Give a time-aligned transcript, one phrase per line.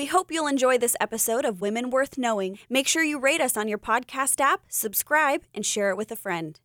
[0.00, 2.58] We hope you'll enjoy this episode of Women Worth Knowing.
[2.70, 6.16] Make sure you rate us on your podcast app, subscribe, and share it with a
[6.16, 6.58] friend.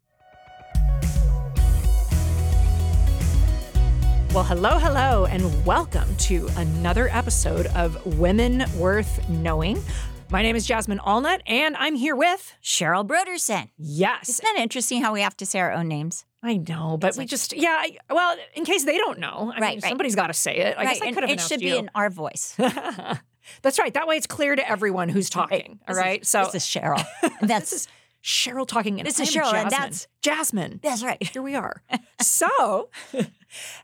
[4.33, 9.83] Well, hello, hello, and welcome to another episode of Women Worth Knowing.
[10.29, 13.69] My name is Jasmine Allnut, and I'm here with Cheryl Brodersen.
[13.77, 16.23] yes, Isn't that interesting how we have to say our own names?
[16.45, 17.75] I know, but It's we like- just yeah.
[17.79, 19.89] I, well, in case they don't know, I Right, mean, right.
[19.89, 20.75] somebody's got to say it.
[20.77, 21.71] I guess I could have it should you.
[21.71, 22.55] be in our voice.
[23.61, 23.93] That's right.
[23.93, 25.79] That way, it's clear to everyone who's talking.
[25.87, 26.25] All This is- right.
[26.25, 27.03] so this is Cheryl.
[27.41, 27.87] That's this is
[28.23, 28.99] Cheryl talking.
[28.99, 30.79] And This I is Cheryl, and that's- Jasmine.
[30.83, 31.21] that's right.
[31.21, 31.81] Here we are.
[32.21, 32.89] so,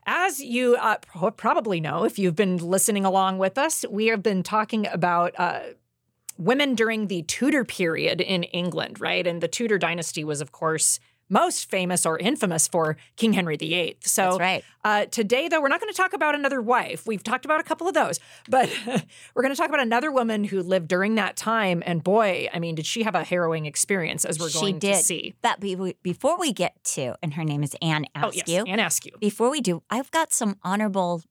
[0.05, 4.23] as you uh, pro- probably know, if you've been listening along with us, we have
[4.23, 5.59] been talking about uh,
[6.38, 9.26] women during the Tudor period in England, right?
[9.27, 10.99] And the Tudor dynasty was, of course,
[11.31, 13.98] most famous or infamous for King Henry VIII.
[14.02, 14.63] So, That's right.
[14.84, 17.07] uh, today, though, we're not going to talk about another wife.
[17.07, 18.70] We've talked about a couple of those, but
[19.34, 21.81] we're going to talk about another woman who lived during that time.
[21.85, 24.96] And boy, I mean, did she have a harrowing experience as we're She going to
[24.96, 25.34] see?
[25.41, 28.21] But be- before we get to, and her name is Anne Askew.
[28.24, 28.54] Oh, Askew.
[28.54, 28.63] yes.
[28.68, 29.13] And ask you.
[29.20, 31.24] Before we do, I've got some honorable,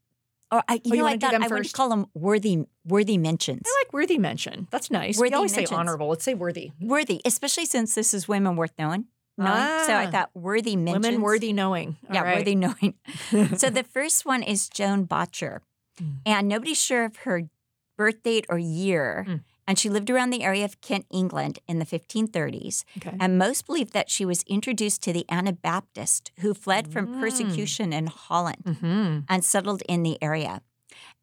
[0.50, 3.62] or I, you Oh, know, I thought I would call them worthy, worthy mentions.
[3.66, 4.66] I like worthy mention.
[4.70, 5.18] That's nice.
[5.18, 5.68] Worthy we always mentions.
[5.70, 6.08] say honorable.
[6.08, 6.72] Let's say worthy.
[6.80, 9.04] worthy, especially since this is women worth knowing.
[9.38, 9.84] Knowing.
[9.86, 10.10] So I Ah.
[10.10, 11.06] thought worthy mentions.
[11.06, 11.96] Women worthy knowing.
[12.08, 12.36] All yeah, right.
[12.38, 12.94] worthy knowing.
[13.56, 15.60] so the first one is Joan Bocher.
[16.00, 16.16] Mm.
[16.26, 17.48] And nobody's sure of her
[17.96, 19.24] birth date or year.
[19.28, 19.40] Mm.
[19.66, 22.84] And she lived around the area of Kent, England in the 1530s.
[22.98, 23.16] Okay.
[23.20, 27.20] And most believe that she was introduced to the Anabaptist who fled from Mm.
[27.20, 29.18] persecution in Holland Mm-hmm.
[29.28, 30.62] and settled in the area.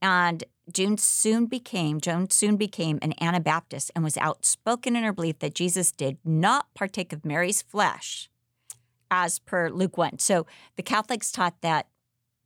[0.01, 5.39] And June soon became Joan soon became an Anabaptist and was outspoken in her belief
[5.39, 8.29] that Jesus did not partake of Mary's flesh,
[9.09, 10.19] as per Luke one.
[10.19, 10.45] So
[10.75, 11.87] the Catholics taught that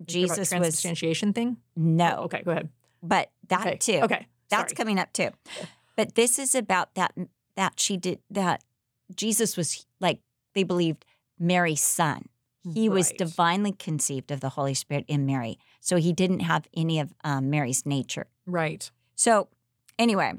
[0.06, 1.58] Jesus was transubstantiation thing.
[1.76, 2.70] no, Oh, okay, go ahead.
[3.02, 3.78] but that okay.
[3.78, 4.00] too.
[4.04, 4.28] Okay.
[4.50, 4.76] That's Sorry.
[4.76, 5.30] coming up too.
[5.96, 7.14] But this is about that
[7.56, 8.64] that she did that
[9.16, 10.20] Jesus was like
[10.54, 11.06] they believed
[11.40, 12.26] Mary's son.
[12.74, 15.58] He was divinely conceived of the Holy Spirit in Mary.
[15.80, 18.28] So he didn't have any of um, Mary's nature.
[18.46, 18.90] Right.
[19.16, 19.48] So
[19.98, 20.34] anyway,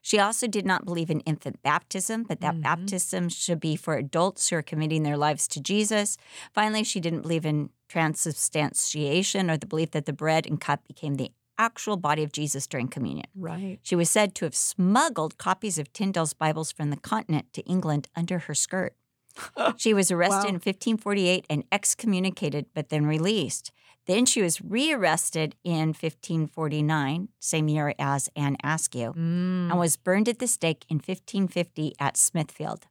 [0.00, 2.62] she also did not believe in infant baptism, but that Mhm.
[2.62, 6.16] baptism should be for adults who are committing their lives to Jesus.
[6.54, 11.16] Finally, she didn't believe in transubstantiation or the belief that the bread and cup became
[11.16, 13.26] the actual body of Jesus during communion.
[13.34, 13.78] Right.
[13.82, 18.08] She was said to have smuggled copies of Tyndale's Bibles from the continent to England
[18.14, 18.94] under her skirt.
[19.76, 20.48] She was arrested Wow.
[20.48, 23.72] in 1548 and excommunicated, but then released.
[24.06, 29.70] Then she was rearrested in 1549, same year as Anne Askew, Mm.
[29.70, 32.86] and was burned at the stake in 1550 at Smithfield.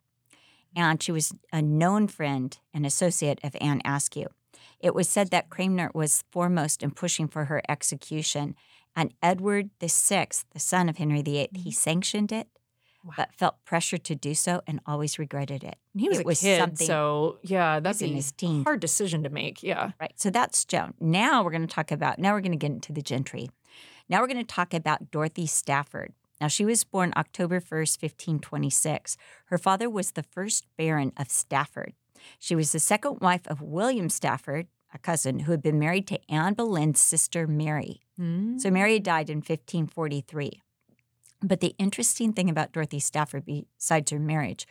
[0.76, 4.28] And she was a known friend and associate of Anne Askew.
[4.82, 8.56] It was said that Cranmer was foremost in pushing for her execution,
[8.96, 12.48] and Edward VI, the son of Henry VIII, he sanctioned it,
[13.06, 13.14] Wow.
[13.18, 15.76] but felt pressure to do so and always regretted it.
[15.94, 19.30] And he was it a was kid, something- so yeah, that's a hard decision to
[19.30, 19.62] make.
[19.62, 19.92] Yeah.
[20.02, 20.14] Right.
[20.16, 20.96] So that's Joan.
[21.00, 23.50] Now we're going to talk about, now we're going to get into the gentry.
[24.10, 26.14] Now we're going to talk about Dorothy Stafford.
[26.42, 29.18] Now she was born October 1st, 1526.
[29.46, 31.94] Her father was the first Baron of Stafford.
[32.40, 36.20] She was the second wife of William Stafford, a cousin who had been married to
[36.32, 38.02] Anne Boleyn's sister Mary.
[38.20, 38.60] Mm.
[38.60, 40.62] So Mary died in 1543.
[41.42, 44.66] But the interesting thing about Dorothy Stafford, besides her marriage,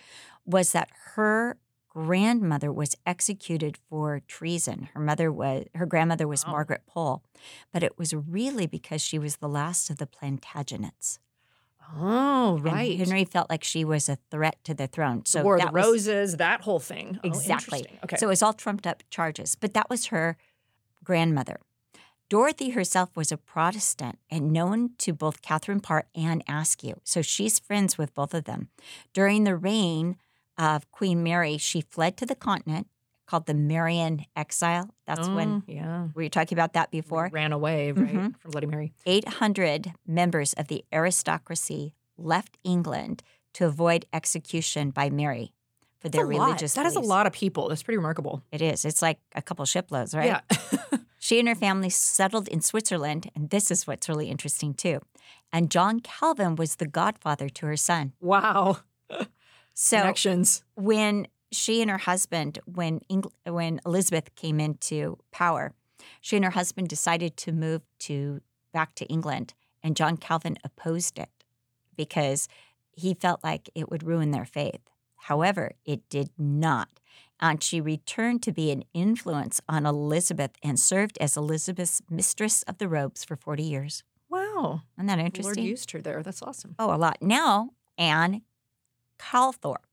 [0.44, 1.58] was that her
[1.88, 4.88] grandmother was executed for treason.
[4.94, 6.52] Her mother was her grandmother was Wow.
[6.52, 7.22] Margaret Pole,
[7.72, 11.18] but it was really because she was the last of the Plantagenets.
[11.96, 12.98] Oh, And right.
[12.98, 15.22] Henry felt like she was a threat to the throne.
[15.32, 17.20] the War of the was- Roses, that whole thing.
[17.22, 17.80] Oh, Exactly.
[17.80, 17.98] interesting.
[18.04, 18.16] okay.
[18.16, 19.54] So it was all trumped up charges.
[19.54, 20.36] But that was her
[21.04, 21.60] grandmother.
[22.28, 26.94] Dorothy herself was a Protestant and known to both Catherine Parr and Askew.
[27.04, 28.68] So she's friends with both of them.
[29.12, 30.16] During the reign
[30.58, 32.88] of Queen Mary, she fled to the continent
[33.26, 34.90] called the Marian exile.
[35.06, 36.08] That's when Oh, yeah.
[36.14, 37.30] we were talking about that before.
[37.32, 38.36] ran away right Mhm.
[38.38, 38.92] from Bloody Mary.
[39.06, 43.22] 800 members of the aristocracy left England
[43.54, 45.52] to avoid execution by Mary
[46.04, 46.44] for their That's lot.
[46.46, 47.68] religious That is a lot of people.
[47.70, 48.42] That's pretty remarkable.
[48.52, 48.84] It is.
[48.84, 50.26] It's like a couple shiploads, right?
[50.52, 50.98] Yeah.
[51.18, 55.00] She and her family settled in Switzerland, and this is what's really interesting too.
[55.54, 58.12] And John Calvin was the godfather to her son.
[58.20, 58.80] wow.
[59.72, 60.62] So Connections.
[60.76, 65.72] when she and her husband, when Eng- when Elizabeth came into power,
[66.20, 68.42] she and her husband decided to move to
[68.74, 71.30] back to England, and John Calvin opposed it
[71.96, 72.48] because
[72.92, 74.82] he felt like it would ruin their faith.
[75.24, 76.88] However, it did not.
[77.40, 82.76] And she returned to be an influence on Elizabeth and served as Elizabeth's mistress of
[82.76, 84.02] the robes for 40 years.
[84.28, 84.82] Wow.
[84.98, 86.22] Isn't that The Lord used her there.
[86.22, 86.74] That's awesome.
[86.78, 87.18] Oh, a lot.
[87.22, 88.42] Now, Anne
[89.18, 89.86] Calthorpe,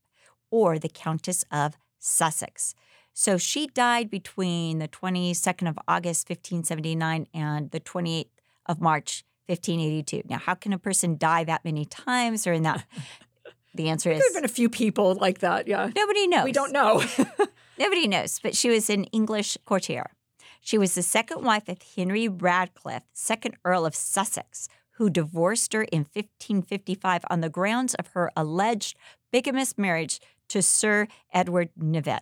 [0.50, 2.74] or the Countess of Sussex.
[3.14, 8.26] So she died between the 22nd of August, 1579, and the 28th
[8.66, 10.22] of March, 1582.
[10.28, 12.84] Now, how can a person die that many times or in that?
[13.74, 15.66] The answer is There have been a few people like that.
[15.66, 15.90] Yeah.
[15.94, 16.44] nobody knows.
[16.44, 17.02] We don't know.
[17.78, 20.10] Nobody knows, but she was an English courtier.
[20.60, 25.82] She was the second wife of Henry Radcliffe, second Earl of Sussex, who divorced her
[25.84, 28.96] in 1555 on the grounds of her alleged
[29.32, 32.20] bigamous marriage to Sir Edward Knivet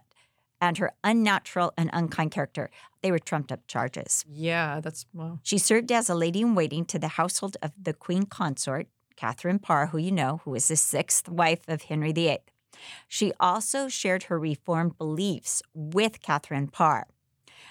[0.61, 2.71] and her unnatural and unkind character.
[3.03, 4.25] They were trumped up charges.
[4.31, 5.41] yeah, that's well.
[5.43, 8.87] She served as a lady in waiting to the household of the queen consort,
[9.21, 12.39] Catherine Parr, who you know, who was the sixth wife of Henry VIII.
[13.07, 17.07] She also shared her reformed beliefs with Catherine Parr.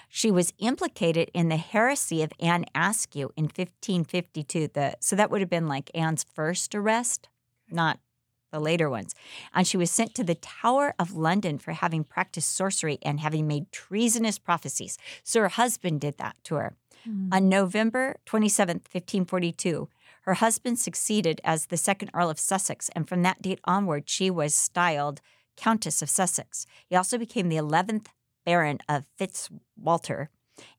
[0.08, 4.68] She was implicated in the heresy of Anne Askew in 1552.
[4.68, 7.28] The, so that would have been like Anne's first arrest,
[7.68, 7.98] not
[8.52, 9.16] the later ones.
[9.52, 13.48] And she was sent to the Tower of London for having practiced sorcery and having
[13.48, 14.98] made treasonous prophecies.
[15.24, 16.76] So her husband did that to her.
[17.04, 17.28] Hmm.
[17.32, 19.88] On November 27th, 1542,
[20.22, 24.30] her husband succeeded as the second Earl of Sussex, and from that date onward, she
[24.30, 25.20] was styled
[25.56, 26.66] Countess of Sussex.
[26.88, 28.06] He also became the 11th
[28.44, 30.28] Baron of Fitzwalter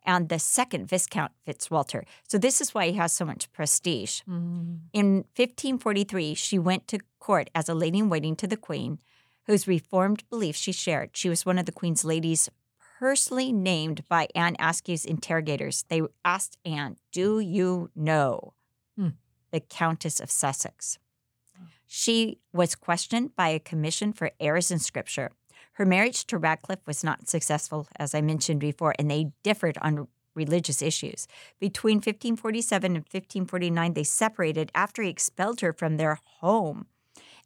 [0.04, 2.04] and the second Viscount Fitzwalter.
[2.28, 4.22] So, this is why he has so much prestige.
[4.30, 4.80] Mm.
[4.94, 9.00] In 1543, she went to court as a lady in waiting to the Queen,
[9.48, 11.12] whose reformed beliefs she shared.
[11.14, 12.50] She was one of the Queen's ladies
[13.00, 15.86] personally named by Anne Askew's interrogators.
[15.90, 18.54] They asked Anne, Do you know
[18.96, 19.10] Hmm.
[19.52, 20.98] The Countess of Sussex?
[21.60, 21.68] Oh.
[21.88, 25.32] She was questioned by a commission for errors in scripture.
[25.74, 30.08] Her marriage to Radcliffe was not successful, as I mentioned before, and they differed on
[30.36, 31.28] religious issues.
[31.60, 36.88] Between 1547 and 1549, they separated after he expelled her from their home,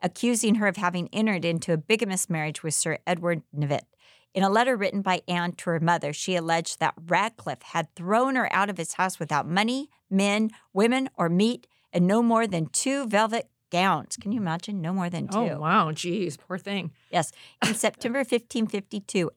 [0.01, 3.85] accusing her of having entered into a bigamous marriage with Sir Edward Knivet.
[4.33, 8.35] In a letter written by Anne to her mother, she alleged that Radcliffe had thrown
[8.35, 12.67] her out of his house without money, men, women, or meat, and no more than
[12.67, 14.17] two velvet gowns.
[14.17, 14.81] Can you imagine?
[14.81, 15.37] No more than two.
[15.37, 16.91] Oh wow, geez, poor thing.
[17.09, 17.31] Yes.
[17.65, 19.31] In September 1552,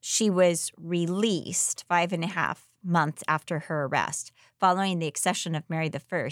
[0.00, 4.30] she was released five and a half months after her arrest,
[4.60, 6.30] following the accession of Mary I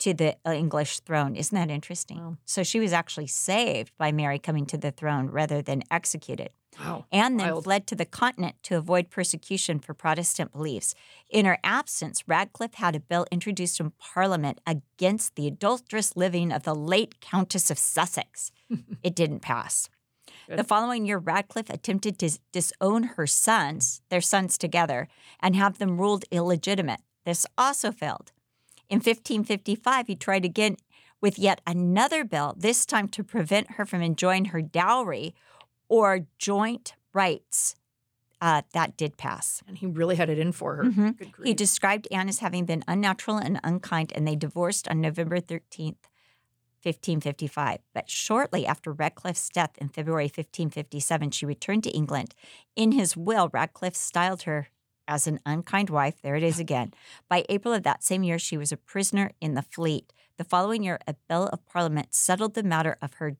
[0.00, 1.34] to the uh, English throne.
[1.34, 2.18] Isn't that interesting?
[2.18, 2.36] Wow.
[2.44, 6.50] So she was actually saved by Mary coming to the throne rather than executed.
[6.78, 7.06] Wow.
[7.10, 7.64] Anne then Wild.
[7.64, 10.94] fled to the continent to avoid persecution for Protestant beliefs.
[11.28, 16.62] In her absence, Radcliffe had a bill introduced in Parliament against the adulterous living of
[16.62, 18.52] the late Countess of Sussex.
[19.02, 19.88] it didn't pass.
[20.46, 20.58] Good.
[20.58, 25.08] The following year, Radcliffe attempted to disown her sons, their sons together,
[25.40, 27.00] and have them ruled illegitimate.
[27.24, 28.32] This also failed.
[28.88, 30.76] In 1555, he tried again
[31.20, 35.34] with yet another bill, this time to prevent her from enjoying her dowry
[35.88, 37.74] or joint rights.
[38.40, 39.62] Uh, that did pass.
[39.66, 40.84] And he really had it in for her.
[40.84, 41.18] Mhm.
[41.18, 45.40] Good He described Anne as having been unnatural and unkind, and they divorced on November
[45.40, 46.06] 13th,
[46.82, 47.80] 1555.
[47.92, 52.34] But shortly after Radcliffe's death in February 1557, she returned to England.
[52.76, 54.68] In his will, Radcliffe styled her
[55.08, 56.20] as an unkind wife.
[56.22, 56.92] There it is again.
[57.28, 60.12] By April of that same year, she was a prisoner in the fleet.
[60.36, 63.36] The following year, a bill of parliament settled the matter of her,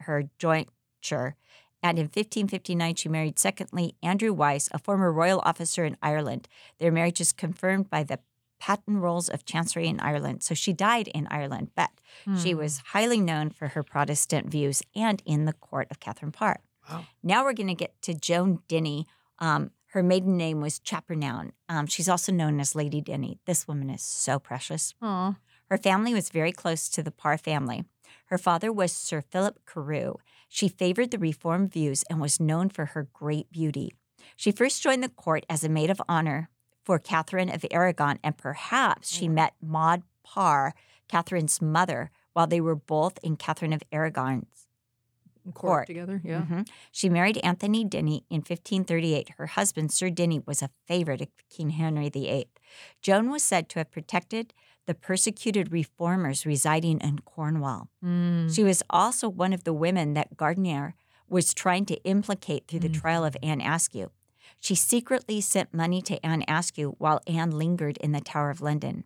[0.00, 1.36] her jointure.
[1.82, 6.46] And in 1559, she married, secondly, Andrew Wyse, a former royal officer in Ireland.
[6.78, 8.18] Their marriage is confirmed by the
[8.58, 10.42] patent rolls of chancery in Ireland.
[10.42, 11.90] So she died in Ireland, but
[12.38, 12.58] she Hmm.
[12.58, 16.60] was highly known for her Protestant views and in the court of Catherine Parr.
[16.90, 17.06] Wow.
[17.22, 19.06] Now we're going to get to Joan Denny.
[19.38, 21.52] Um, her maiden name was Champernowne.
[21.70, 23.38] Um, she's also known as Lady Denny.
[23.46, 24.94] This woman is so precious.
[25.00, 25.36] Aw.
[25.70, 27.84] Her family was very close to the Parr family.
[28.26, 30.14] Her father was Sir Philip Carew.
[30.48, 33.92] She favored the reformed views and was known for her great beauty.
[34.36, 36.48] She first joined the court as a maid of honor
[36.84, 40.74] for Catherine of Aragon, and perhaps she met Maud Parr,
[41.08, 44.66] Catherine's mother, while they were both in Catherine of Aragon's
[45.54, 45.54] Court.
[45.54, 46.20] court together.
[46.22, 46.42] Yeah.
[46.42, 46.68] Mhm.
[46.92, 49.30] She married Anthony Denny in 1538.
[49.38, 52.48] Her husband, Sir Denny, was a favorite of King Henry VIII.
[53.02, 54.52] Joan was said to have protected
[54.86, 57.88] the persecuted reformers residing in Cornwall.
[58.04, 58.54] Mm.
[58.54, 60.94] She was also one of the women that Gardiner
[61.28, 63.00] was trying to implicate through the Mm.
[63.00, 64.10] trial of Anne Askew.
[64.58, 69.04] She secretly sent money to Anne Askew while Anne lingered in the Tower of London.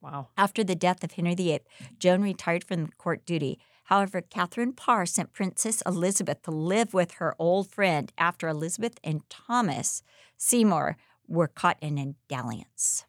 [0.00, 0.28] Wow.
[0.36, 1.60] After the death of Henry VIII,
[1.98, 3.58] Joan retired from court duty.
[3.84, 9.28] However, Catherine Parr sent Princess Elizabeth to live with her old friend after Elizabeth and
[9.28, 10.02] Thomas
[10.36, 10.96] Seymour
[11.26, 13.04] were caught in a dalliance.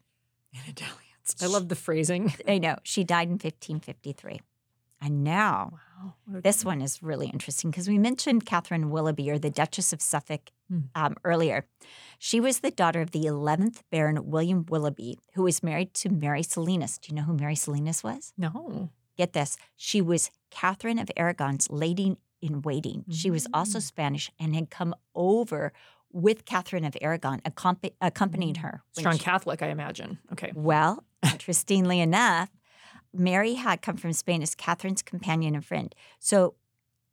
[0.52, 0.96] In a dalliance.
[1.42, 2.32] I love the phrasing.
[2.48, 2.76] I know.
[2.82, 4.40] She died in 1553.
[5.02, 6.14] And now, Wow.
[6.26, 10.50] this one is really interesting because we mentioned Catherine Willoughby or the Duchess of Suffolk
[10.68, 10.80] Hmm.
[10.94, 11.64] um, earlier.
[12.18, 16.42] She was the daughter of the 11th Baron William Willoughby, who was married to Mary
[16.42, 16.98] Salinas.
[16.98, 18.32] Do you know who Mary Salinas was?
[18.38, 18.90] No.
[19.16, 19.56] Get this.
[19.76, 23.04] She was Catherine of Aragon's lady in waiting.
[23.10, 23.82] She was also Mm.
[23.82, 25.72] Spanish and had come over
[26.12, 28.82] with Catherine of Aragon, accompa- accompanied her.
[28.94, 30.18] when Strong she- Catholic, I imagine.
[30.32, 30.52] Okay.
[30.54, 32.50] well, interestingly enough,
[33.12, 35.94] Mary had come from Spain as Catherine's companion and friend.
[36.18, 36.54] So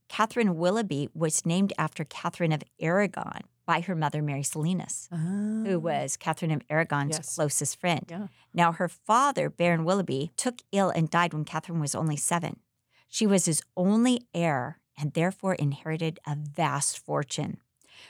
[0.09, 5.77] Catherine Willoughby was named after Catherine of Aragon by her mother, Mary Salinas, who ah.
[5.77, 7.35] was Catherine of Aragon's Yes.
[7.35, 8.05] closest friend.
[8.09, 8.27] Yeah.
[8.53, 12.61] Now, her father, Baron Willoughby, took ill and died when Catherine was only seven.
[13.09, 17.57] She was his only heir and therefore inherited a vast fortune.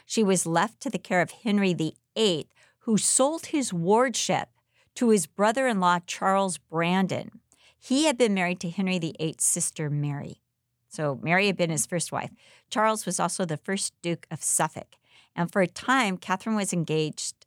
[0.05, 2.47] She was left to the care of Henry VIII,
[2.79, 4.49] who sold his wardship
[4.97, 7.31] to his brother in law, Charles Brandon.
[7.79, 10.41] He had been married to Henry VIII's sister, Mary.
[10.89, 12.31] So, Mary had been his first wife.
[12.69, 14.95] Charles was also the first Duke of Suffolk.
[15.35, 17.45] And for a time, Catherine was engaged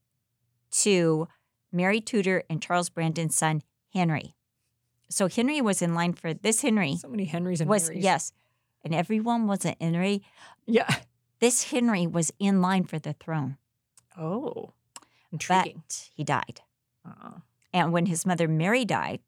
[0.72, 1.26] to
[1.72, 4.34] Mary Tudor and Charles Brandon's son, Henry.
[5.08, 8.04] So, Henry was in line for this Henry So many Henrys and was, Marys.
[8.04, 8.32] yes,
[8.84, 10.22] and everyone was an Henry.
[10.66, 10.88] Yeah.
[11.40, 13.56] This Henry was in line for the throne,
[14.16, 14.72] Oh.
[15.32, 15.82] Intriguing.
[15.88, 16.60] but he died.
[17.72, 19.20] And when his mother Mary died,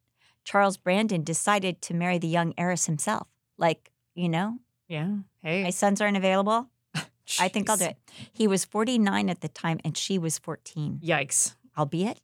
[0.45, 3.29] Charles Brandon decided to marry the young heiress himself.
[3.57, 5.19] Like, you know, yeah.
[5.43, 5.63] Hey.
[5.63, 6.69] my sons aren't available.
[7.41, 7.97] I think I'll do it.
[8.33, 11.55] He was 49 at the time and she was 14, Yikes.
[11.79, 12.21] albeit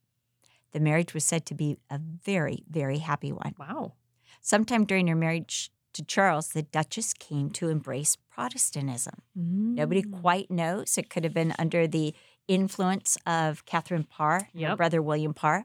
[0.73, 3.55] the marriage was said to be a very, very happy one.
[3.59, 3.93] Wow.
[4.43, 9.15] Sometime during her marriage to Charles, the Duchess came to embrace Protestantism.
[9.35, 10.21] Nobody Mm.
[10.21, 10.99] quite knows.
[10.99, 12.15] It could have been under the
[12.49, 15.65] influence of Catherine Parr, her brother William Parr.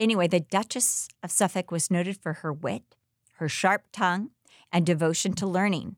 [0.00, 2.96] Anyway, the Duchess of Suffolk was noted for her wit,
[3.34, 4.30] her sharp tongue,
[4.72, 5.96] and devotion to learning.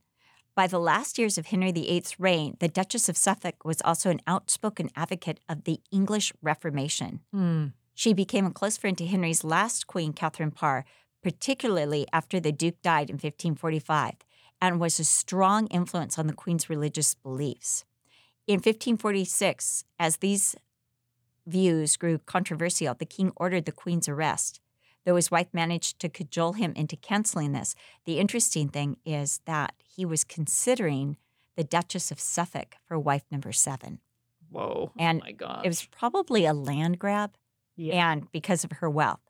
[0.54, 4.20] By the last years of Henry VIII's reign, the Duchess of Suffolk was also an
[4.26, 7.20] outspoken advocate of the English Reformation.
[7.34, 7.72] Mm.
[7.94, 10.84] She became a close friend to Henry's last queen, Catherine Parr,
[11.22, 14.14] particularly after the Duke died in 1545,
[14.60, 17.84] and was a strong influence on the queen's religious beliefs.
[18.46, 20.54] In 1546, as these
[21.46, 24.60] views grew controversial, the king ordered the queen's arrest.
[25.04, 27.74] Though his wife managed to cajole him into canceling this,
[28.04, 31.16] the interesting thing is that he was considering
[31.56, 34.00] the Duchess of Suffolk for wife number seven.
[34.50, 34.92] Whoa.
[34.98, 35.64] And oh my God.
[35.64, 37.36] It was probably a land grab
[37.76, 38.12] yeah.
[38.12, 39.20] and because of her wealth.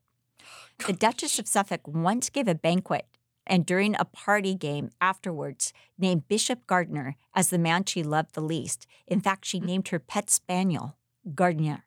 [0.87, 3.07] The Duchess of Suffolk once gave a banquet
[3.47, 8.41] and during a party game afterwards named Bishop Gardiner as the man she loved the
[8.41, 8.87] least.
[9.07, 10.97] In fact, she named her pet spaniel
[11.35, 11.85] Gardiner,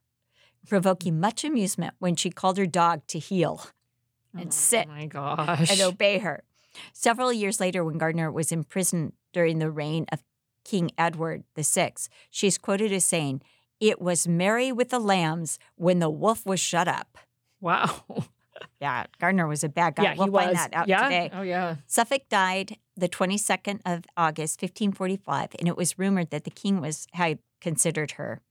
[0.67, 1.19] provoking mm.
[1.19, 3.67] much amusement when she called her dog to heel
[4.33, 5.71] and oh sit Oh my gosh.
[5.71, 6.43] and obey her.
[6.93, 10.23] Several years later, when Gardiner was imprisoned during the reign of
[10.63, 11.93] King Edward VI,
[12.29, 13.41] she is quoted as saying,
[13.79, 17.17] It was merry with the lambs when the wolf was shut up.
[17.59, 18.03] Wow.
[18.79, 20.03] Yeah, Gardiner was a bad guy.
[20.03, 20.53] yeah, we'll he was.
[20.53, 21.03] that out yeah.
[21.03, 21.31] today.
[21.33, 21.75] Oh yeah.
[21.87, 27.07] Suffolk died the 22nd of August, 1545, and it was rumored that the king was
[27.13, 28.41] had considered her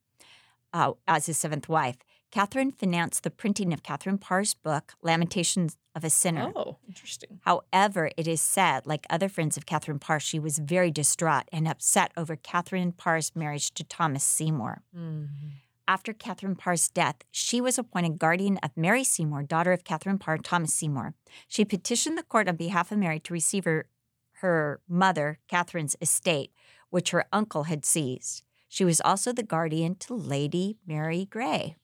[0.73, 1.97] uh, as his seventh wife.
[2.31, 6.53] Catherine financed the printing of Catherine Parr's book, Lamentations of a Sinner.
[6.55, 7.41] Oh, interesting.
[7.43, 11.67] However, it is said, like other friends of Catherine Parr, she was very distraught and
[11.67, 14.83] upset over Catherine Parr's marriage to Thomas Seymour.
[14.95, 15.29] Mhm.
[15.89, 20.35] After Catherine Parr's death, she was appointed guardian of Mary Seymour, daughter of Catherine Parr
[20.35, 21.15] and Thomas Seymour.
[21.47, 23.87] She petitioned the court on behalf of Mary to receive her,
[24.41, 26.51] her mother, Catherine's estate,
[26.91, 28.43] which her uncle had seized.
[28.69, 31.77] She was also the guardian to Lady Mary Grey.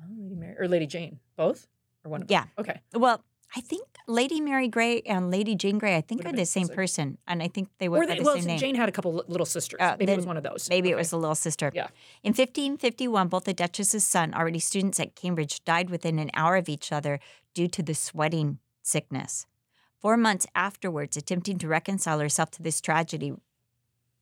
[0.00, 1.66] Oh, Lady Mary or Lady Jane, both
[2.04, 2.42] or one of Yeah.
[2.42, 2.50] them?
[2.58, 2.80] Okay.
[2.94, 3.24] Well,
[3.56, 7.18] I think Lady Mary Grey and Lady Jane Grey, I think, are the same person.
[7.26, 8.58] And I think they went Or by they, the well, same name.
[8.58, 9.78] Jane had a couple little sisters.
[9.80, 10.68] Uh, Maybe it was one of those.
[10.70, 11.72] Maybe it was a little sister.
[11.74, 11.88] Yeah.
[12.22, 16.68] In 1551, both the Duchess's son, already students at Cambridge, died within an hour of
[16.68, 17.18] each other
[17.52, 19.46] due to the sweating sickness.
[19.98, 23.32] Four months afterwards, attempting to reconcile herself to this tragedy,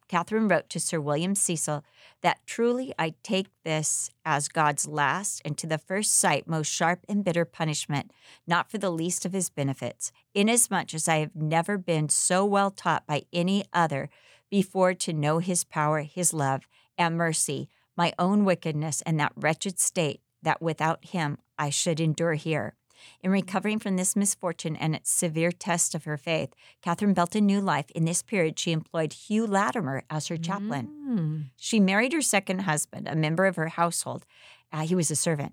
[0.09, 1.85] Catherine wrote to Sir William Cecil
[2.23, 7.05] that truly I take this as God's last and to the first sight most sharp
[7.09, 8.11] and bitter punishment,
[8.47, 12.71] not for the least of his benefits, inasmuch as I have never been so well
[12.71, 14.09] taught by any other
[14.51, 19.79] before to know his power, his love, and mercy, my own wickedness, and that wretched
[19.79, 22.75] state that without him I should endure here.
[23.23, 26.51] In recovering from this misfortune and its severe test of her faith,
[26.83, 27.91] Catherine built a new life.
[27.91, 30.89] In this period, she employed Hugh Latimer as her chaplain.
[31.09, 31.45] Mm.
[31.57, 34.25] She married her second husband, a member of her household.
[34.73, 35.53] Uh, he was a servant.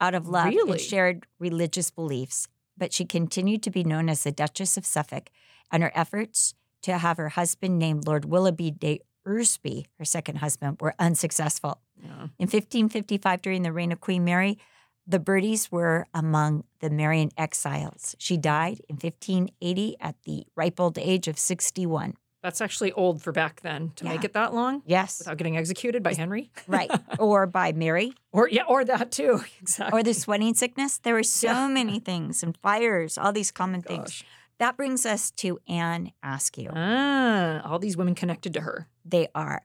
[0.00, 0.72] out of love Really?
[0.72, 2.48] and shared religious beliefs.
[2.76, 5.30] But she continued to be known as the Duchess of Suffolk,
[5.70, 10.78] and her efforts to have her husband named Lord Willoughby de Eresby, her second husband,
[10.80, 11.80] were unsuccessful.
[11.96, 12.24] Yeah.
[12.38, 14.58] In 1555, during the reign of Queen Mary,
[15.06, 18.14] the Berties were among the Marian exiles.
[18.18, 22.14] She died in 1580 at the ripe old age of 61.
[22.42, 26.02] That's actually old for back then to make it that long Yes, without getting executed
[26.02, 26.50] by Henry.
[26.68, 26.90] right.
[27.18, 29.40] Or by Mary, Or yeah, or that too.
[29.62, 29.98] Exactly.
[29.98, 30.98] or the sweating sickness.
[30.98, 31.68] There were so Yeah.
[31.68, 34.22] many things and fires, all these common things.
[34.58, 36.70] That brings us to Anne Askew.
[36.74, 38.88] Ah, all these women connected to her.
[39.06, 39.62] They are.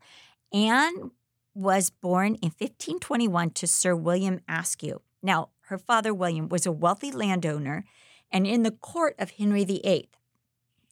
[0.53, 1.12] Anne
[1.53, 5.01] was born in 1521 to Sir William Askew.
[5.22, 7.86] Now, her father, William, was a wealthy landowner
[8.32, 10.10] and in the court of Henry VIII.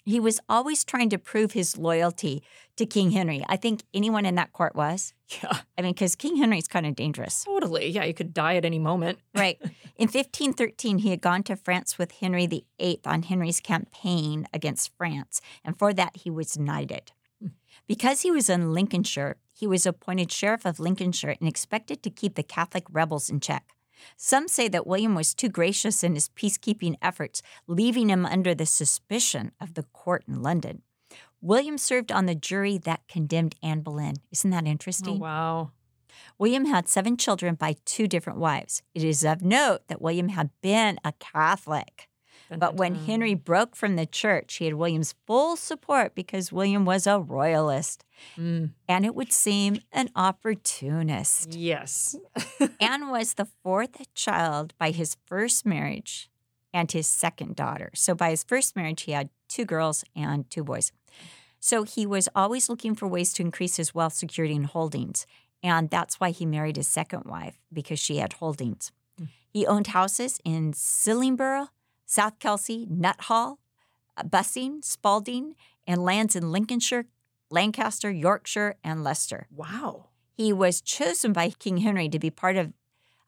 [0.04, 2.42] He was always trying to prove his loyalty
[2.78, 3.44] to King Henry.
[3.50, 5.14] I think anyone in that court was.
[5.44, 7.44] Yeah, I mean, because King Henry's kind of dangerous.
[7.44, 7.90] totally.
[7.90, 9.20] Yeah, you could die at any moment.
[9.36, 9.60] Right.
[9.98, 15.42] In 1513, he had gone to France with Henry VIII on Henry's campaign against France,
[15.66, 17.12] and for that, he was knighted.
[17.42, 17.50] Hmm.
[17.88, 22.36] Because he was in Lincolnshire, he was appointed Sheriff of Lincolnshire and expected to keep
[22.36, 23.74] the Catholic rebels in check.
[24.16, 28.66] Some say that William was too gracious in his peacekeeping efforts, leaving him under the
[28.66, 30.82] suspicion of the court in London.
[31.42, 34.16] William served on the jury that condemned Anne Boleyn.
[34.32, 35.20] Isn't that Oh, interesting?
[35.20, 35.72] wow.
[36.40, 38.82] William had seven children by two different wives.
[38.96, 42.07] It is of note that William had been a Catholic.
[42.50, 42.96] But when.
[42.96, 48.04] Henry broke from the church, he had William's full support because William was a royalist.
[48.38, 51.54] Mm, And it would seem an opportunist.
[51.54, 52.16] yes.
[52.80, 56.30] Anne was the fourth child by his first marriage
[56.74, 57.90] and his second daughter.
[57.94, 60.92] So by his first marriage, he had two girls and two boys.
[61.60, 65.26] So he was always looking for ways to increase his wealth, security, and holdings.
[65.64, 68.92] And that's why he married his second wife, because she had holdings.
[69.20, 69.30] Mm.
[69.50, 71.70] He owned houses in Stallingborough,
[72.08, 73.60] South Kelsey, Nuthall,
[74.18, 77.06] uh, Bussing, Spalding, and lands in Lincolnshire,
[77.52, 79.48] Lancaster, Yorkshire, and Leicester.
[79.56, 80.06] wow.
[80.36, 82.72] He was chosen by King Henry to be part of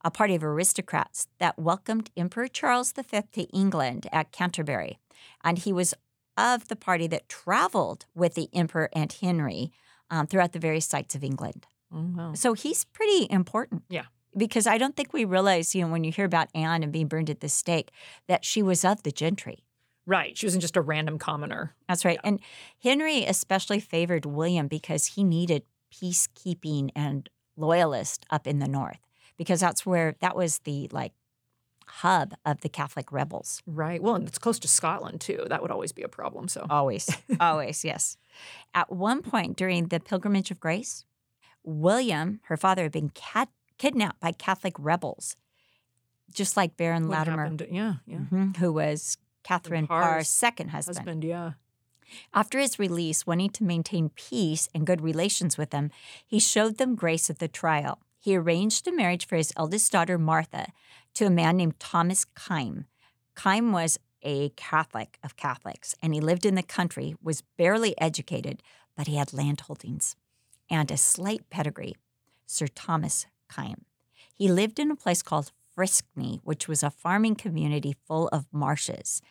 [0.05, 4.99] a party of aristocrats that welcomed Emperor Charles V to England at Canterbury.
[5.43, 5.95] And he was
[6.37, 9.71] of the party that traveled with the Emperor and Henry
[10.11, 11.65] um, throughout the various sites of England.
[11.91, 12.33] Wow.
[12.35, 13.83] So he's pretty important.
[13.89, 14.05] Yeah.
[14.37, 17.07] Because I don't think we realize, you know, when you hear about Anne and being
[17.07, 17.91] burned at the stake,
[18.27, 19.63] that she was of the gentry.
[20.05, 20.37] Right.
[20.37, 21.75] She wasn't just a random commoner.
[21.87, 22.19] That's right.
[22.23, 22.39] And
[22.81, 25.63] Henry especially favored William because he needed
[25.93, 28.99] peacekeeping and loyalists up in the north
[29.37, 31.13] because that's where that was the like
[31.87, 33.61] hub of the Catholic rebels.
[33.65, 34.01] Right.
[34.01, 35.45] Well, and it's close to Scotland too.
[35.47, 36.47] That would always be a problem.
[36.47, 38.17] So Always, always, yes.
[38.73, 41.05] At one point during the Pilgrimage of Grace,
[41.63, 45.35] William, her father, had been cat- kidnapped by Catholic rebels,
[46.31, 47.95] just like Baron what Latimer, happened- Yeah.
[48.05, 48.17] Yeah.
[48.31, 50.97] mhm, who was Catherine Parr's second husband.
[50.99, 51.23] Husband.
[51.23, 51.53] Yeah.
[52.33, 55.89] After his release, wanting to maintain peace and good relations with them,
[56.25, 57.99] he showed them grace at the trial.
[58.19, 60.67] He arranged a marriage for his eldest daughter, Martha,
[61.15, 62.85] to a man named Thomas Kyme.
[63.35, 68.61] Kyme was a Catholic of Catholics, and he lived in the country, was barely educated,
[68.95, 70.15] but he had landholdings
[70.69, 71.95] and a slight pedigree.
[72.45, 73.85] Sir Thomas Kyme.
[74.33, 79.21] He lived in a place called Friskney, which was a farming community full of marshes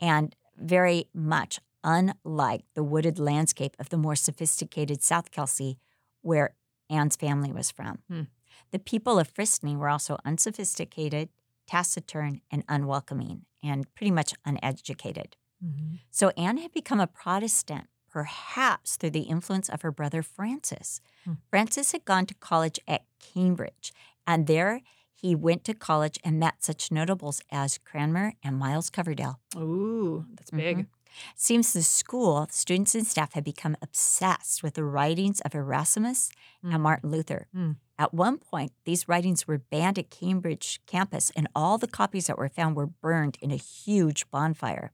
[0.00, 5.78] and very much unlike the wooded landscape of the more sophisticated South Kelsey,
[6.22, 6.54] where
[6.88, 7.98] Anne's family was from.
[8.08, 8.22] Hmm.
[8.70, 11.28] The people of Friskney were also unsophisticated,
[11.66, 15.36] taciturn, and unwelcoming, and pretty much uneducated.
[15.64, 15.96] Mm-hmm.
[16.10, 21.00] So Anne had become a Protestant, perhaps through the influence of her brother Francis.
[21.24, 21.32] Hmm.
[21.50, 23.92] Francis had gone to college at Cambridge,
[24.24, 29.40] and there he went to college and met such notables as Cranmer and Miles Coverdale.
[29.56, 30.76] Ooh, that's big.
[30.78, 30.86] Mhm.
[31.34, 36.30] Seems the school, students and staff had become obsessed with the writings of Erasmus
[36.64, 36.74] Mm.
[36.74, 37.48] and Martin Luther.
[37.54, 37.76] Mm.
[37.98, 42.38] At one point, these writings were banned at Cambridge campus, and all the copies that
[42.38, 44.92] were found were burned in a huge bonfire.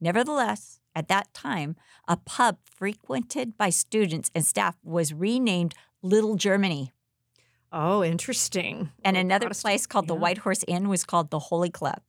[0.00, 1.76] Nevertheless, at that time,
[2.08, 6.92] a pub frequented by students and staff was renamed Little Germany,
[7.72, 8.90] Oh, interesting.
[9.04, 10.14] and Little another Protestant- place called the.
[10.14, 12.00] White Horse Inn was called the Holy Club.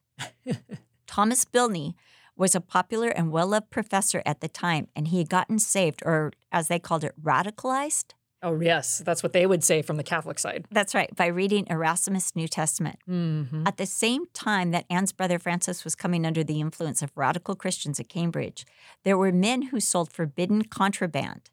[1.07, 1.93] Thomas Bilney
[2.35, 6.01] was a popular and well loved professor at the time, and he had gotten saved,
[6.05, 8.13] or as they called it, radicalized.
[8.43, 8.99] Oh, yes.
[8.99, 10.65] That's what they would say from the Catholic side.
[10.69, 12.99] That's right, by reading Erasmus' New Testament.
[13.09, 13.65] Mm-hmm.
[13.65, 17.55] At the same time that Anne's brother Francis was coming under the influence of radical
[17.55, 18.65] Christians at Cambridge,
[19.03, 21.49] there were men who sold forbidden contraband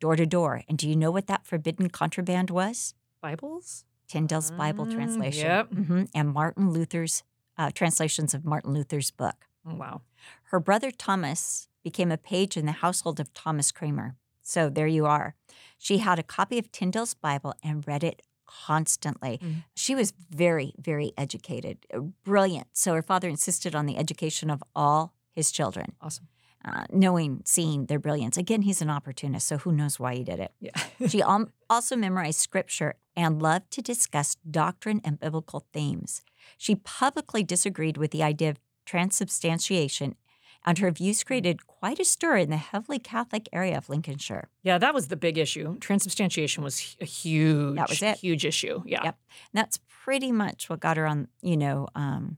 [0.00, 0.62] door to door.
[0.68, 2.94] And do you know what that forbidden contraband was?
[3.20, 3.84] Bibles?
[4.08, 5.70] Tyndale's Bible Mm, translation, yep.
[5.70, 7.22] mhm, and Martin Luther's
[7.56, 9.46] uh, translations of Martin Luther's book.
[9.66, 10.00] Oh, wow.
[10.44, 14.16] Her brother Thomas became a page in the household of Thomas Cranmer.
[14.42, 15.34] So there you are.
[15.78, 19.38] She had a copy of Tyndale's Bible and read it constantly.
[19.42, 19.64] Mm.
[19.74, 22.68] She was very, very educated, uh, brilliant.
[22.72, 26.28] So her father insisted on the education of all his children, Awesome.
[26.64, 28.36] uh, knowing, seeing their brilliance.
[28.36, 30.52] Again, he's an opportunist, so who knows why he did it.
[30.60, 30.72] Yeah.
[31.08, 36.22] She al- also memorized scripture and loved to discuss doctrine and biblical themes.
[36.58, 40.16] She publicly disagreed with the idea of transubstantiation,
[40.64, 44.48] and her views created quite a stir in the heavily Catholic area of Lincolnshire.
[44.62, 45.78] yeah, that was the big issue.
[45.78, 48.18] Transubstantiation was a huge, That was it.
[48.18, 48.82] huge issue.
[48.86, 49.02] Yeah.
[49.04, 49.18] Yep.
[49.52, 52.36] And that's pretty much what got her on, you know, um,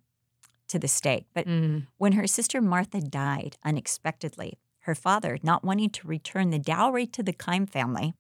[0.69, 1.27] to the stake.
[1.35, 1.87] But Mm.
[1.99, 7.23] when her sister Martha died unexpectedly, her father, not wanting to return the dowry to
[7.23, 8.15] the Kyme family,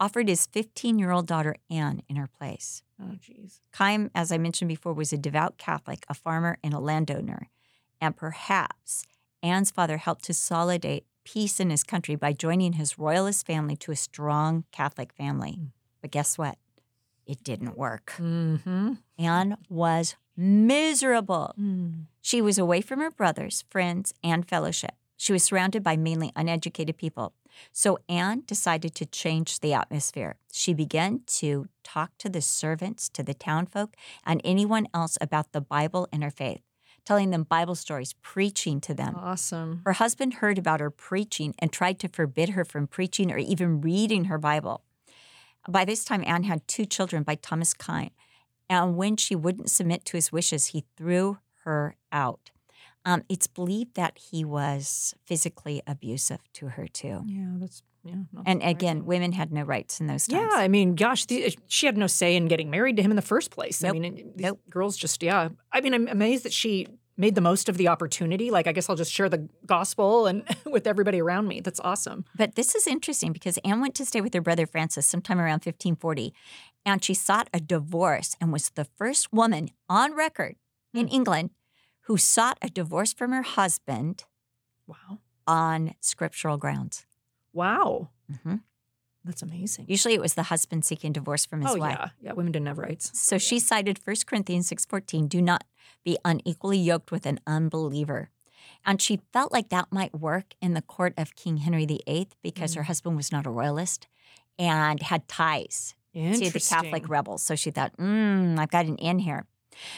[0.00, 2.82] offered his 15 year old daughter Anne in her place.
[3.00, 3.60] Oh, jeez.
[3.72, 7.48] Kyme, as I mentioned before, was a devout Catholic, a farmer, and a landowner.
[8.00, 9.04] And perhaps
[9.42, 13.92] Anne's father helped to consolidate peace in his country by joining his royalist family to
[13.92, 15.58] a strong Catholic family.
[15.60, 15.68] Mm.
[16.00, 16.56] But guess what?
[17.26, 18.14] It didn't work.
[18.18, 18.94] Mm-hmm.
[19.18, 21.54] Anne was miserable.
[22.22, 24.92] She was away from her brothers, friends, and fellowship.
[25.18, 27.34] She was surrounded by mainly uneducated people.
[27.72, 30.36] So Anne decided to change the atmosphere.
[30.52, 35.60] She began to talk to the servants, to the townfolk, and anyone else about the
[35.60, 36.62] Bible and her faith,
[37.08, 39.16] telling them Bible stories, preaching to them.
[39.16, 39.80] Awesome.
[39.86, 43.80] Her husband heard about her preaching and tried to forbid her from preaching or even
[43.80, 44.82] reading her Bible.
[45.66, 48.10] By this time, Anne had two children by Thomas Kyme.
[48.68, 52.50] And when she wouldn't submit to his wishes, he threw her out.
[53.06, 57.22] Um, it's believed that he was physically abusive to her, too.
[57.24, 58.42] Yeah, that's yeah.
[58.46, 60.48] And again, women had no rights in those times.
[60.52, 63.10] Yeah, I mean, gosh, the, uh, she had no say in getting married to him
[63.12, 63.82] in the first place.
[63.84, 63.98] I Nope.
[63.98, 64.60] mean, these Nope.
[64.70, 65.48] girls just, yeah.
[65.72, 68.50] I mean, I'm amazed that she made the most of the opportunity.
[68.50, 71.60] Like, I guess I'll just share the gospel and with everybody around me.
[71.60, 72.24] That's awesome.
[72.36, 75.64] But this is interesting because Anne went to stay with her brother Francis sometime around
[75.64, 76.32] 1540,
[76.86, 80.56] and she sought a divorce and was the first woman on record
[80.94, 81.14] in hmm.
[81.14, 81.50] England
[82.02, 84.24] who sought a divorce from her husband
[84.86, 85.18] Wow.
[85.46, 87.04] on scriptural grounds.
[87.58, 88.10] Wow.
[88.44, 88.56] hmm
[89.24, 89.86] That's amazing.
[89.88, 91.98] Usually, it was the husband seeking divorce from his oh, wife.
[91.98, 92.08] yeah.
[92.20, 93.10] Yeah, women didn't have rights.
[93.18, 95.64] So she cited 1 Corinthians 6:14, "Do not
[96.04, 98.30] be unequally yoked with an unbeliever."
[98.86, 102.74] And she felt like that might work in the court of King Henry VIII because
[102.74, 104.06] her husband was not a royalist
[104.56, 107.42] and had ties to the Catholic rebels.
[107.42, 109.46] So she thought, mm, I've got an in here.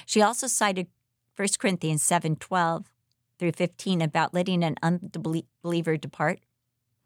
[0.06, 0.86] She also cited
[1.36, 2.90] 1 Corinthians 7 12
[3.38, 6.40] through 15 about letting an unbeliever depart.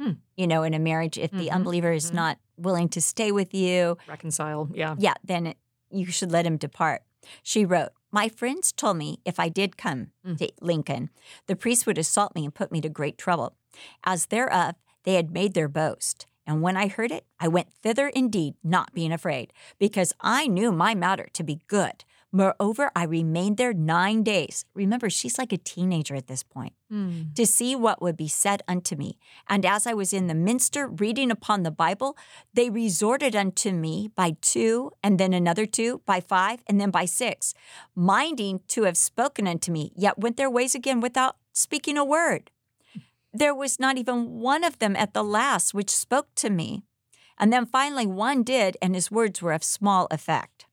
[0.00, 0.12] Hmm.
[0.36, 2.14] You know, in a marriage, if the Mhm, unbeliever is mhm.
[2.14, 4.68] not willing to stay with you, Reconcile.
[4.74, 4.96] Yeah.
[4.98, 5.58] yeah, then it,
[5.90, 7.02] you should let him depart.
[7.42, 10.38] She wrote, My friends told me if I did come Mm.
[10.38, 11.10] to Lincoln,
[11.46, 13.56] the priest would assault me and put me to great trouble.
[14.04, 16.26] As thereof, they had made their boast.
[16.46, 20.70] And when I heard it, I went thither indeed, not being afraid, because I knew
[20.72, 22.04] my matter to be good.
[22.34, 24.64] Moreover, I remained there nine days.
[24.74, 27.32] Remember, she's like a teenager at this point Hmm.
[27.36, 29.18] to see what would be said unto me.
[29.48, 32.16] And as I was in the minster reading upon the Bible,
[32.52, 37.04] they resorted unto me by two, and then another two, by five, and then by
[37.04, 37.54] six,
[37.94, 42.50] minding to have spoken unto me, yet went their ways again without speaking a word.
[43.32, 46.82] There was not even one of them at the last which spoke to me.
[47.38, 50.66] And then finally one did, and his words were of small effect.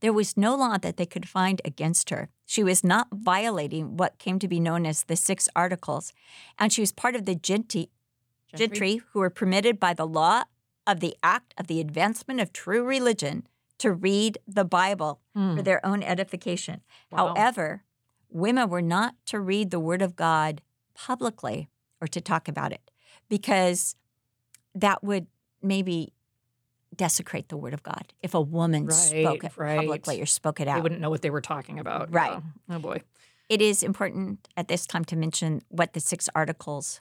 [0.00, 2.28] There was no law that they could find against her.
[2.46, 6.12] She was not violating what came to be known as the Six Articles,
[6.58, 7.90] and she was part of the gentry,
[8.54, 10.42] gentry who were permitted by the law
[10.86, 13.46] of the Act of the Advancement of True Religion
[13.78, 15.56] to read the Bible Hmm.
[15.56, 16.82] for their own edification.
[17.10, 17.28] Wow.
[17.28, 17.84] However,
[18.28, 20.60] women were not to read the Word of God
[20.94, 21.68] publicly
[22.00, 22.90] or to talk about it
[23.28, 23.96] because
[24.74, 25.26] that would
[25.62, 26.12] maybe
[26.94, 29.78] desecrate the Word of God if a woman spoke it right.
[29.78, 30.76] publicly or spoke it out.
[30.76, 32.12] They wouldn't know what they were talking about.
[32.12, 32.40] Right.
[32.70, 33.02] Oh, boy.
[33.48, 37.00] It is important at this time to mention what the six articles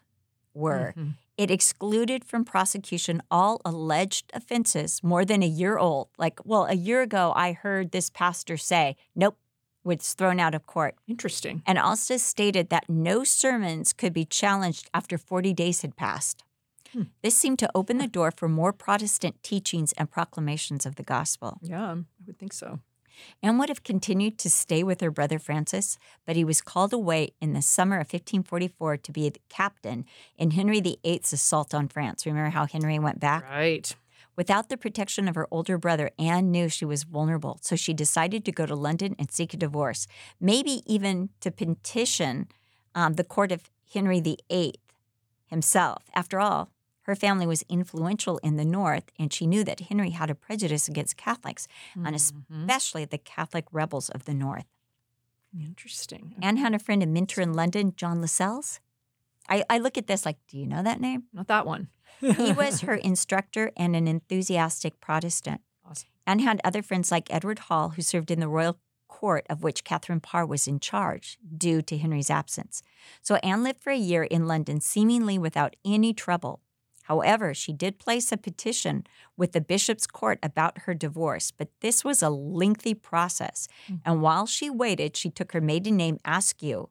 [0.54, 0.94] were.
[0.98, 1.14] Mhm.
[1.38, 6.10] It excluded from prosecution all alleged offenses more than a year old.
[6.18, 9.38] Like, well, a year ago I heard this pastor say, nope,
[9.84, 10.96] was thrown out of court.
[11.08, 11.64] Interesting.
[11.66, 16.44] And also stated that no sermons could be challenged after 40 days had passed.
[16.94, 17.04] Hmm.
[17.22, 21.60] This seemed to open the door for more Protestant teachings and proclamations of the gospel.
[21.62, 22.80] Yeah, I would think so.
[23.44, 27.34] Anne would have continued to stay with her brother Francis, but he was called away
[27.40, 30.06] in the summer of 1544 to be the captain
[30.38, 32.26] in Henry VIII's assault on France.
[32.26, 33.44] Remember how Henry went back?
[33.44, 33.96] Right.
[34.36, 38.46] Without the protection of her older brother, Anne knew she was vulnerable, so she decided
[38.46, 40.08] to go to London and seek a divorce,
[40.40, 42.48] maybe even to petition
[42.96, 44.76] um, the court of Henry VIII
[45.48, 46.04] himself.
[46.16, 46.72] After all,
[47.04, 50.88] her family was influential in the North, and she knew that Henry had a prejudice
[50.88, 52.16] against Catholics, and Mhm.
[52.16, 54.66] especially the Catholic rebels of the North.
[55.60, 56.36] Interesting.
[56.42, 58.80] Anne had a friend and mentor in London, John Lascelles.
[59.50, 61.24] I, I look at this like, do you know that name?
[61.34, 61.90] Not that one.
[62.22, 65.62] He was her instructor and an enthusiastic Protestant.
[65.86, 66.08] Awesome.
[66.26, 69.84] Anne had other friends like Edward Hall, who served in the royal court of which
[69.84, 72.82] Catherine Parr was in charge due to Henry's absence.
[73.22, 76.62] So Anne lived for a year in London, seemingly without any trouble.
[77.04, 79.06] However, she did place a petition
[79.38, 83.68] with the bishop's court about her divorce, but this was a lengthy process.
[84.06, 86.90] And while she waited, she took her maiden name Askew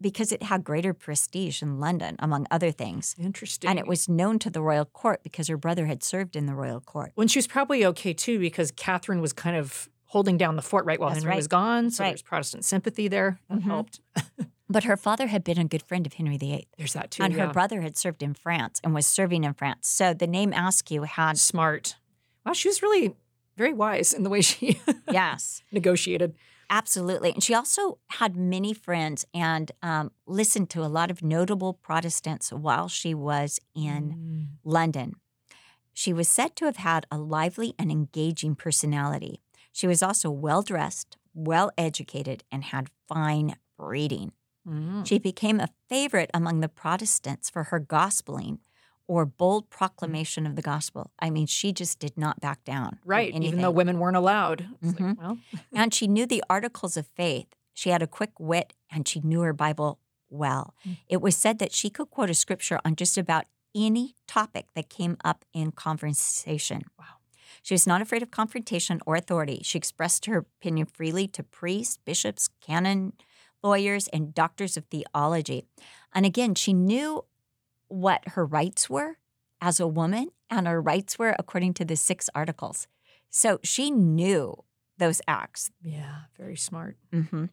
[0.00, 3.14] because it had greater prestige in London, among other things.
[3.18, 3.70] Interesting.
[3.70, 6.54] And it was known to the royal court because her brother had served in the
[6.54, 7.12] royal court.
[7.14, 10.84] when she was probably okay too, because Catherine was kind of holding down the fort
[10.84, 11.36] right while That's Henry right.
[11.36, 11.90] was gone.
[11.90, 12.10] So right.
[12.10, 13.40] there's Protestant sympathy there.
[13.48, 13.62] That Mhm.
[13.62, 14.00] helped.
[14.68, 17.22] But her father had been a good friend of Henry VIII, There's that too.
[17.22, 17.46] and yeah.
[17.46, 19.88] her brother had served in France and was serving in France.
[19.88, 21.96] So the name Askew had, smart.
[22.44, 23.14] Wow, she was really
[23.56, 26.34] very wise in the way she yes, negotiated.
[26.68, 27.30] absolutely.
[27.32, 32.52] And she also had many friends and um, listened to a lot of notable Protestants
[32.52, 34.46] while she was in Mm.
[34.64, 35.14] London.
[35.92, 39.40] She was said to have had a lively and engaging personality.
[39.72, 44.32] She was also well dressed, well educated, and had fine breeding.
[44.66, 45.06] Mm.
[45.06, 48.58] She became a favorite among the Protestants for her gospeling
[49.08, 51.12] or bold proclamation of the gospel.
[51.18, 52.98] I mean, she just did not back down.
[53.04, 54.68] Right, even though women weren't allowed.
[54.82, 55.38] It's like, well,
[55.72, 57.46] and she knew the articles of faith.
[57.72, 60.74] She had a quick wit and she knew her Bible well.
[60.86, 60.96] Mm.
[61.08, 64.88] It was said that she could quote a scripture on just about any topic that
[64.88, 66.82] came up in conversation.
[66.98, 67.04] Wow.
[67.62, 69.60] She was not afraid of confrontation or authority.
[69.62, 73.12] She expressed her opinion freely to priests, bishops, canon
[73.62, 75.64] lawyers, and doctors of theology.
[76.14, 77.24] And again, she knew
[77.88, 79.18] what her rights were
[79.60, 82.86] as a woman, and her rights were according to the six articles.
[83.30, 84.64] So she knew
[84.98, 85.70] those acts.
[85.82, 86.96] yeah, very smart.
[87.12, 87.46] Mm-hmm.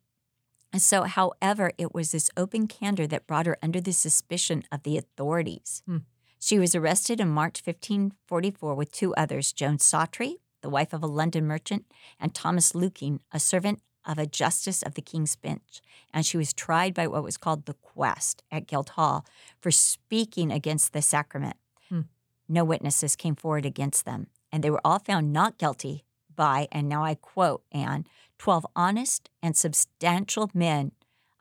[0.72, 4.82] And So, however, it was this open candor that brought her under the suspicion of
[4.84, 5.84] the authorities.
[5.86, 5.98] Hmm.
[6.40, 11.08] She was arrested in March 1544 with two others Joan Sawtry, the wife of a
[11.08, 11.86] London merchant,
[12.20, 15.82] and Thomas Lukin, a servant of a justice of the King's Bench.
[16.14, 19.26] And she was tried by what was called the Quest at Guildhall
[19.60, 21.58] for speaking against the sacrament.
[21.90, 22.02] Hmm.
[22.48, 26.90] No witnesses came forward against them, and they were all found not guilty by, and
[26.90, 28.06] now I quote Anne,
[28.40, 30.92] 12 honest and substantial men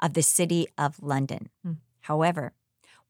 [0.01, 1.49] of the city of London.
[1.65, 1.73] Hmm.
[2.03, 2.53] However,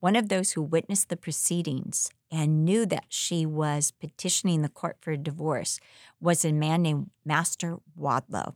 [0.01, 4.97] one of those who witnessed the proceedings and knew that she was petitioning the court
[5.01, 5.79] for a divorce
[6.21, 8.55] was a man named Master Wadlow.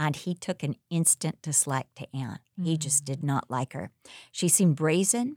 [0.00, 2.38] And he took an instant dislike to Anne.
[2.60, 3.90] He just did not like her.
[4.32, 5.36] She seemed brazen,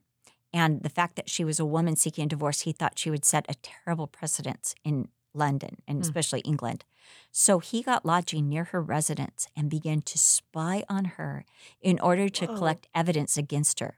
[0.54, 3.26] and the fact that she was a woman seeking a divorce, he thought she would
[3.26, 6.02] set a terrible precedence in London and Hmm.
[6.04, 6.86] especially England.
[7.32, 11.43] So he got lodging near her residence and began to spy on her
[11.82, 12.56] in order to Whoa.
[12.56, 13.97] collect evidence against her,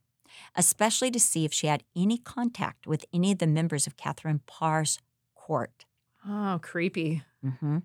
[0.55, 4.41] especially to see if she had any contact with any of the members of Catherine
[4.47, 4.97] Parr's
[5.35, 5.85] court.
[6.27, 7.21] Oh, creepy.
[7.43, 7.79] hmm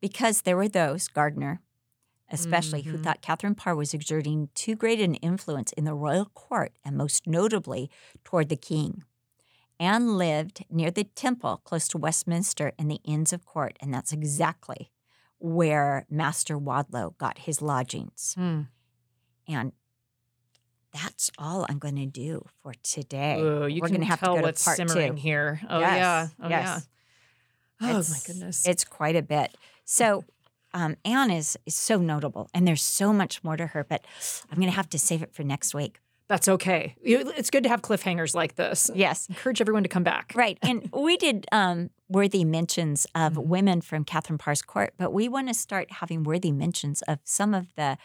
[0.00, 1.60] Because there were those, Gardiner,
[2.30, 3.04] especially, who Mhm.
[3.04, 7.26] thought Catherine Parr was exerting too great an influence in the royal court and most
[7.26, 7.90] notably
[8.24, 9.04] toward the king.
[9.80, 14.12] Anne lived near the temple close to Westminster in the Inns of Court, and that's
[14.12, 14.90] exactly
[15.38, 18.34] where Master Wadlow got his lodgings.
[18.34, 18.62] Hmm.
[19.46, 19.72] And
[20.92, 23.40] that's all I'm going to do for today.
[23.40, 25.20] Ooh, We're gonna have to tell go to part simmering two.
[25.20, 25.60] here.
[25.68, 26.28] Oh Yes, yeah.
[26.40, 26.88] Oh yes.
[27.80, 27.90] yeah.
[27.90, 28.66] Oh my goodness.
[28.66, 29.56] It's quite a bit.
[29.84, 30.24] So
[30.74, 34.04] um, Anne is, is so notable, and there's so much more to her, but
[34.50, 36.00] I'm going to have to save it for next week.
[36.26, 36.96] That's okay.
[37.02, 38.90] It's good to have cliffhangers like this.
[38.94, 39.28] Yes.
[39.28, 40.32] Encourage everyone to come back.
[40.34, 40.58] Right.
[40.62, 43.46] And we did um, worthy mentions of Mhm.
[43.46, 47.52] women from Catherine Parr's court, but we want to start having worthy mentions of some
[47.54, 47.98] of the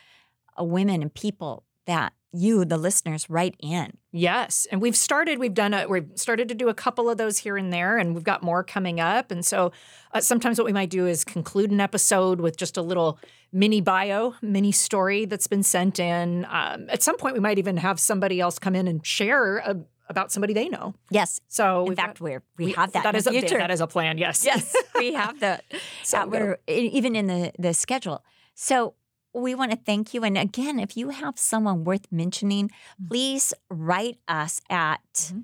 [0.60, 3.98] uh, women and people that you, the listeners, write in.
[4.12, 5.40] Yes, and we've started.
[5.40, 5.74] We've done.
[5.74, 8.44] A, we've started to do a couple of those here and there, and we've got
[8.44, 9.32] more coming up.
[9.32, 9.72] And so,
[10.14, 13.20] uh, sometimes what we might do is conclude an episode with just a little
[13.52, 16.46] mini bio, mini story that's been sent in.
[16.50, 19.76] Um, at some point, we might even have somebody else come in and share a,
[20.08, 20.94] about somebody they know.
[21.12, 21.40] Yes.
[21.48, 23.58] So, In fact, got- we're, we, have that, That is a future.
[23.58, 24.18] that is a plan.
[24.18, 24.44] Yes.
[24.46, 25.64] yes, we have that.
[26.04, 28.24] So that we're even in the the schedule.
[28.56, 28.96] So
[29.34, 30.24] we want to thank you.
[30.24, 32.70] And again, if you have someone worth mentioning,
[33.02, 33.08] Mm.
[33.10, 35.44] please write us at Mhm.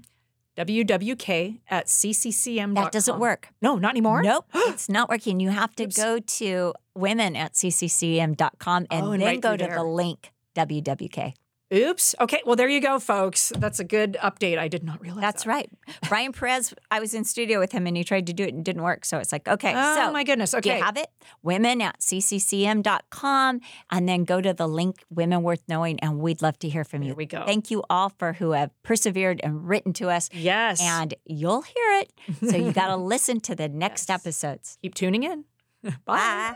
[0.58, 2.74] WWK at cccm.com.
[2.76, 3.50] That doesn't work.
[3.62, 4.22] No, not anymore?
[4.24, 5.40] Nope, it's not working.
[5.40, 5.96] You have to Oops.
[5.98, 9.76] go to women at cccm.com and Oh, and then right go to there.
[9.76, 11.34] the link WWK.
[11.76, 12.16] Oops.
[12.22, 12.42] Okay.
[12.46, 13.52] Well, there you go, folks.
[13.58, 14.58] That's a good update.
[14.58, 15.50] I did not realize That's that.
[15.50, 15.70] right.
[16.08, 18.64] Brian Perez, I was in studio with him and he tried to do it and
[18.64, 19.04] didn't work.
[19.06, 20.52] So it's like, okay, Oh, so my goodness.
[20.52, 20.78] do Okay.
[20.78, 21.08] you have it?
[21.44, 23.60] Women at cccm.com
[23.92, 27.02] and then go to the link Women Worth Knowing and we'd love to hear from
[27.04, 27.10] you.
[27.10, 27.44] There we go.
[27.46, 30.30] Thank you all for who have persevered and written to us.
[30.32, 30.80] yes.
[30.82, 32.14] And you'll hear it.
[32.50, 34.20] So you got to listen to the next Yes.
[34.22, 34.78] episodes.
[34.82, 35.46] keep tuning in.
[35.84, 35.94] Bye.
[36.06, 36.56] Bye.